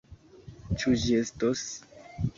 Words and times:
Ĉu 0.79 0.95
ĝi 1.03 1.19
estos? 1.21 1.65